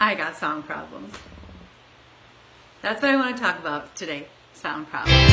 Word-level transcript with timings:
I 0.00 0.14
got 0.14 0.36
sound 0.36 0.64
problems. 0.64 1.12
That's 2.82 3.02
what 3.02 3.10
I 3.10 3.16
want 3.16 3.36
to 3.36 3.42
talk 3.42 3.58
about 3.58 3.96
today 3.96 4.28
sound 4.54 4.88
problems. 4.88 5.12
When 5.12 5.26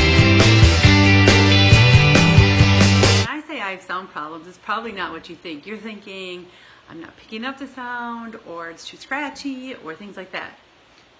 I 3.28 3.42
say 3.46 3.60
I 3.60 3.70
have 3.70 3.82
sound 3.82 4.10
problems, 4.10 4.48
it's 4.48 4.58
probably 4.58 4.90
not 4.90 5.12
what 5.12 5.28
you 5.28 5.36
think. 5.36 5.66
You're 5.66 5.78
thinking, 5.78 6.46
I'm 6.90 7.00
not 7.00 7.16
picking 7.16 7.44
up 7.44 7.58
the 7.58 7.68
sound, 7.68 8.38
or 8.46 8.68
it's 8.70 8.88
too 8.88 8.96
scratchy, 8.96 9.74
or 9.76 9.94
things 9.94 10.16
like 10.16 10.32
that. 10.32 10.58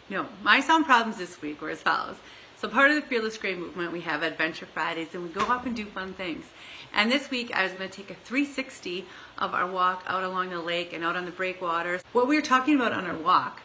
No, 0.09 0.27
my 0.43 0.61
sound 0.61 0.85
problems 0.85 1.17
this 1.19 1.41
week 1.41 1.61
were 1.61 1.71
as 1.71 1.83
follows. 1.83 2.17
So, 2.59 2.69
part 2.69 2.89
of 2.91 2.97
the 2.97 3.03
Fearless 3.03 3.37
Gray 3.37 3.55
movement, 3.55 3.93
we 3.93 4.01
have 4.01 4.23
Adventure 4.23 4.65
Fridays, 4.65 5.13
and 5.13 5.23
we 5.23 5.29
go 5.29 5.43
up 5.53 5.67
and 5.67 5.77
do 5.77 5.85
fun 5.85 6.15
things. 6.15 6.47
And 6.95 7.13
this 7.13 7.31
week, 7.31 7.55
I 7.55 7.65
was 7.65 7.73
going 7.73 7.91
to 7.91 7.95
take 7.95 8.11
a 8.11 8.15
360 8.15 9.05
of 9.37 9.53
our 9.53 9.67
walk 9.67 10.03
out 10.07 10.25
along 10.25 10.49
the 10.49 10.61
lake 10.61 10.95
and 10.95 11.05
out 11.05 11.17
on 11.17 11.27
the 11.27 11.31
breakwaters. 11.31 12.01
What 12.13 12.29
we 12.29 12.35
were 12.35 12.41
talking 12.41 12.75
about 12.75 12.93
on 12.93 13.05
our 13.05 13.17
walk, 13.17 13.61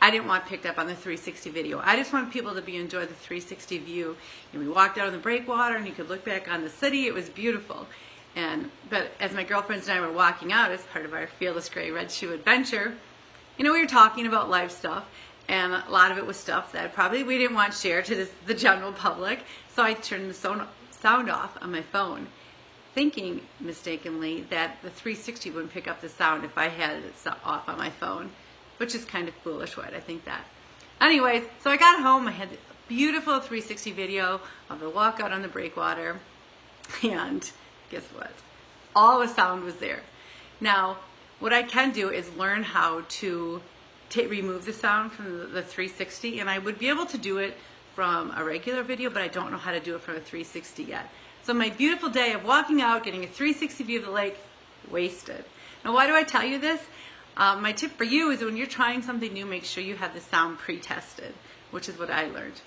I 0.00 0.12
didn't 0.12 0.28
want 0.28 0.46
picked 0.46 0.66
up 0.66 0.78
on 0.78 0.86
the 0.86 0.94
360 0.94 1.50
video. 1.50 1.80
I 1.82 1.96
just 1.96 2.12
want 2.12 2.32
people 2.32 2.54
to 2.54 2.62
be 2.62 2.76
enjoy 2.76 3.06
the 3.06 3.14
360 3.14 3.78
view. 3.78 4.16
And 4.52 4.62
we 4.62 4.68
walked 4.68 4.98
out 4.98 5.08
on 5.08 5.12
the 5.12 5.18
breakwater, 5.18 5.74
and 5.74 5.84
you 5.84 5.92
could 5.92 6.08
look 6.08 6.24
back 6.24 6.48
on 6.48 6.62
the 6.62 6.70
city. 6.70 7.08
It 7.08 7.14
was 7.14 7.28
beautiful. 7.28 7.88
And 8.36 8.70
but 8.88 9.10
as 9.18 9.32
my 9.32 9.42
girlfriends 9.42 9.88
and 9.88 9.98
I 9.98 10.00
were 10.00 10.12
walking 10.12 10.52
out 10.52 10.70
as 10.70 10.82
part 10.84 11.04
of 11.04 11.12
our 11.12 11.26
Fearless 11.26 11.68
Gray 11.68 11.90
Red 11.90 12.12
Shoe 12.12 12.32
adventure, 12.32 12.94
you 13.58 13.64
know, 13.64 13.72
we 13.72 13.80
were 13.80 13.88
talking 13.88 14.26
about 14.26 14.48
life 14.48 14.70
stuff, 14.70 15.06
and 15.48 15.72
a 15.72 15.84
lot 15.90 16.10
of 16.10 16.18
it 16.18 16.26
was 16.26 16.36
stuff 16.36 16.72
that 16.72 16.94
probably 16.94 17.22
we 17.22 17.38
didn't 17.38 17.56
want 17.56 17.74
shared 17.74 18.04
to 18.06 18.26
the 18.46 18.54
general 18.54 18.92
public. 18.92 19.40
So 19.74 19.82
I 19.82 19.94
turned 19.94 20.30
the 20.30 20.34
sound 20.34 21.30
off 21.30 21.58
on 21.60 21.72
my 21.72 21.82
phone 21.82 22.28
thinking 22.94 23.40
mistakenly 23.58 24.42
that 24.50 24.76
the 24.82 24.90
360 24.90 25.50
wouldn't 25.50 25.72
pick 25.72 25.88
up 25.88 26.00
the 26.00 26.08
sound 26.08 26.44
if 26.44 26.58
I 26.58 26.68
had 26.68 26.96
it 26.96 27.14
off 27.44 27.68
on 27.68 27.78
my 27.78 27.88
phone, 27.88 28.30
which 28.76 28.94
is 28.94 29.04
kind 29.04 29.28
of 29.28 29.34
foolish. 29.36 29.76
What 29.76 29.94
I 29.94 30.00
think 30.00 30.24
that. 30.26 30.44
Anyways, 31.00 31.44
so 31.62 31.70
I 31.70 31.76
got 31.78 32.00
home. 32.02 32.28
I 32.28 32.32
had 32.32 32.48
a 32.48 32.56
beautiful 32.88 33.40
360 33.40 33.92
video 33.92 34.40
of 34.68 34.80
the 34.80 34.90
walk 34.90 35.20
out 35.20 35.32
on 35.32 35.40
the 35.40 35.48
breakwater, 35.48 36.20
and 37.02 37.50
guess 37.90 38.04
what? 38.14 38.30
All 38.94 39.20
the 39.20 39.28
sound 39.28 39.64
was 39.64 39.76
there. 39.76 40.00
Now, 40.60 40.98
what 41.40 41.52
I 41.52 41.62
can 41.62 41.92
do 41.92 42.10
is 42.10 42.30
learn 42.36 42.62
how 42.62 43.04
to 43.08 43.62
remove 44.16 44.64
the 44.64 44.72
sound 44.72 45.12
from 45.12 45.38
the, 45.38 45.46
the 45.46 45.62
360, 45.62 46.40
and 46.40 46.48
I 46.48 46.58
would 46.58 46.78
be 46.78 46.88
able 46.88 47.06
to 47.06 47.18
do 47.18 47.38
it 47.38 47.56
from 47.94 48.32
a 48.36 48.44
regular 48.44 48.82
video, 48.82 49.10
but 49.10 49.22
I 49.22 49.28
don't 49.28 49.50
know 49.50 49.58
how 49.58 49.72
to 49.72 49.80
do 49.80 49.94
it 49.94 50.00
from 50.00 50.16
a 50.16 50.20
360 50.20 50.84
yet. 50.84 51.10
So 51.42 51.52
my 51.52 51.70
beautiful 51.70 52.08
day 52.08 52.32
of 52.32 52.44
walking 52.44 52.80
out, 52.80 53.04
getting 53.04 53.24
a 53.24 53.26
360 53.26 53.84
view 53.84 53.98
of 53.98 54.06
the 54.06 54.10
lake, 54.12 54.36
wasted. 54.90 55.44
Now, 55.84 55.94
why 55.94 56.06
do 56.06 56.14
I 56.14 56.22
tell 56.22 56.44
you 56.44 56.58
this? 56.58 56.80
Um, 57.36 57.62
my 57.62 57.72
tip 57.72 57.92
for 57.92 58.04
you 58.04 58.30
is 58.30 58.42
when 58.42 58.56
you're 58.56 58.66
trying 58.66 59.02
something 59.02 59.32
new, 59.32 59.46
make 59.46 59.64
sure 59.64 59.82
you 59.82 59.96
have 59.96 60.14
the 60.14 60.20
sound 60.20 60.58
pre-tested, 60.58 61.32
which 61.70 61.88
is 61.88 61.98
what 61.98 62.10
I 62.10 62.26
learned. 62.28 62.60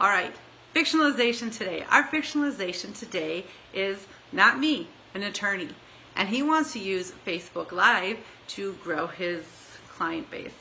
All 0.00 0.08
right, 0.08 0.32
fictionalization 0.74 1.56
today. 1.56 1.84
Our 1.90 2.04
fictionalization 2.04 2.96
today 2.96 3.44
is 3.74 4.06
not 4.32 4.58
me, 4.58 4.88
an 5.14 5.22
attorney, 5.24 5.68
and 6.16 6.28
he 6.28 6.42
wants 6.42 6.72
to 6.74 6.78
use 6.78 7.12
Facebook 7.26 7.72
Live 7.72 8.18
to 8.48 8.74
grow 8.84 9.06
his 9.08 9.44
client 9.88 10.30
base. 10.30 10.54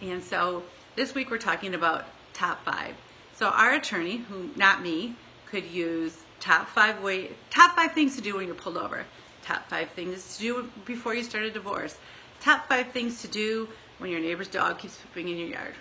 And 0.00 0.22
so 0.22 0.62
this 0.96 1.14
week 1.14 1.30
we're 1.30 1.38
talking 1.38 1.74
about 1.74 2.06
top 2.32 2.64
five. 2.64 2.94
So 3.34 3.48
our 3.48 3.74
attorney, 3.74 4.18
who 4.18 4.50
not 4.56 4.82
me, 4.82 5.16
could 5.46 5.64
use 5.64 6.16
top 6.40 6.68
five 6.68 7.02
way 7.02 7.30
top 7.50 7.76
five 7.76 7.92
things 7.92 8.16
to 8.16 8.22
do 8.22 8.36
when 8.36 8.46
you're 8.46 8.54
pulled 8.54 8.76
over. 8.76 9.04
Top 9.42 9.68
five 9.68 9.90
things 9.90 10.36
to 10.36 10.42
do 10.42 10.70
before 10.84 11.14
you 11.14 11.22
start 11.22 11.44
a 11.44 11.50
divorce. 11.50 11.96
Top 12.40 12.68
five 12.68 12.88
things 12.92 13.22
to 13.22 13.28
do 13.28 13.68
when 13.98 14.10
your 14.10 14.20
neighbor's 14.20 14.48
dog 14.48 14.78
keeps 14.78 14.96
pooping 14.96 15.28
in 15.28 15.36
your 15.36 15.48
yard. 15.48 15.74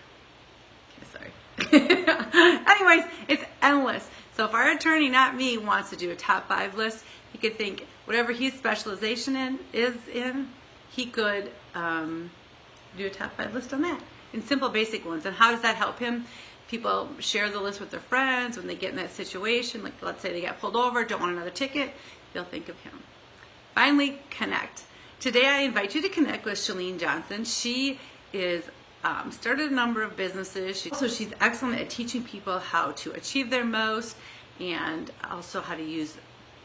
Okay 0.97 1.07
sorry. 1.11 1.31
Anyways 2.69 3.05
it's 3.27 3.43
endless. 3.61 4.07
So 4.35 4.45
if 4.45 4.53
our 4.53 4.71
attorney 4.71 5.09
not 5.09 5.35
me 5.35 5.57
wants 5.57 5.89
to 5.91 5.95
do 5.95 6.11
a 6.11 6.15
top 6.15 6.47
five 6.47 6.75
list 6.75 7.03
he 7.31 7.37
could 7.37 7.57
think 7.57 7.85
whatever 8.05 8.31
his 8.31 8.53
specialization 8.53 9.35
in 9.35 9.59
is 9.73 9.95
in 10.13 10.49
he 10.89 11.05
could 11.05 11.51
um, 11.73 12.29
do 12.97 13.05
a 13.05 13.09
top 13.09 13.35
five 13.37 13.53
list 13.53 13.73
on 13.73 13.81
that 13.81 14.01
and 14.33 14.43
simple 14.43 14.69
basic 14.69 15.05
ones 15.05 15.25
and 15.25 15.35
how 15.35 15.51
does 15.51 15.61
that 15.61 15.75
help 15.75 15.99
him 15.99 16.25
people 16.71 17.09
share 17.19 17.49
the 17.49 17.59
list 17.59 17.81
with 17.81 17.91
their 17.91 17.99
friends 17.99 18.55
when 18.55 18.65
they 18.65 18.75
get 18.75 18.91
in 18.91 18.95
that 18.95 19.11
situation. 19.11 19.83
Like, 19.83 20.01
let's 20.01 20.21
say 20.21 20.31
they 20.31 20.41
got 20.41 20.59
pulled 20.61 20.77
over, 20.77 21.03
don't 21.03 21.19
want 21.19 21.33
another 21.33 21.49
ticket, 21.49 21.91
they'll 22.31 22.45
think 22.45 22.69
of 22.69 22.79
him. 22.79 22.93
Finally, 23.75 24.17
connect. 24.29 24.83
Today, 25.19 25.45
I 25.45 25.59
invite 25.59 25.93
you 25.93 26.01
to 26.01 26.09
connect 26.09 26.45
with 26.45 26.57
Chalene 26.57 26.97
Johnson. 26.97 27.43
She 27.43 27.99
is 28.31 28.63
um, 29.03 29.31
started 29.31 29.69
a 29.69 29.75
number 29.75 30.01
of 30.01 30.15
businesses. 30.15 30.79
She, 30.79 30.91
so 30.91 31.09
she's 31.09 31.31
excellent 31.41 31.79
at 31.81 31.89
teaching 31.89 32.23
people 32.23 32.57
how 32.59 32.91
to 32.91 33.11
achieve 33.11 33.49
their 33.49 33.65
most 33.65 34.15
and 34.59 35.11
also 35.29 35.59
how 35.59 35.75
to 35.75 35.83
use 35.83 36.15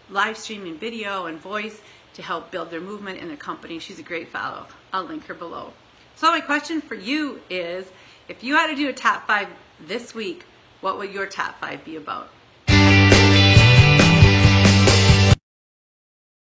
live 0.08 0.36
streaming 0.36 0.78
video 0.78 1.26
and 1.26 1.40
voice 1.40 1.80
to 2.14 2.22
help 2.22 2.52
build 2.52 2.70
their 2.70 2.80
movement 2.80 3.18
in 3.18 3.26
their 3.26 3.36
company. 3.36 3.80
She's 3.80 3.98
a 3.98 4.04
great 4.04 4.28
follow. 4.28 4.66
I'll 4.92 5.04
link 5.04 5.26
her 5.26 5.34
below. 5.34 5.72
So 6.16 6.30
my 6.30 6.40
question 6.40 6.80
for 6.80 6.94
you 6.94 7.42
is, 7.50 7.86
if 8.26 8.42
you 8.42 8.54
had 8.54 8.68
to 8.68 8.74
do 8.74 8.88
a 8.88 8.92
top 8.92 9.26
five 9.26 9.48
this 9.78 10.14
week, 10.14 10.44
what 10.80 10.96
would 10.96 11.12
your 11.12 11.26
top 11.26 11.60
five 11.60 11.84
be 11.84 11.96
about? 11.96 12.30